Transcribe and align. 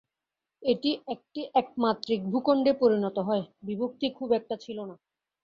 এটি 0.63 0.91
একটি 1.07 1.41
একমাত্রিক 1.55 2.21
ভূখণ্ডে 2.31 2.71
পরিণত 2.81 3.17
হয়, 3.19 3.45
বিভক্তি 3.63 4.07
খুব 4.17 4.29
একটা 4.33 4.55
ছিল 4.63 4.77
না। 4.85 4.95